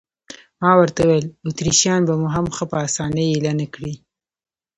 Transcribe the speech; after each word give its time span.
ما 0.61 0.71
ورته 0.79 1.01
وویل: 1.03 1.27
اتریشیان 1.47 2.01
به 2.07 2.13
مو 2.19 2.27
هم 2.35 2.45
ښه 2.55 2.65
په 2.71 2.77
اسانۍ 2.87 3.25
اېله 3.31 3.53
نه 3.59 3.65
کړي. 3.73 3.93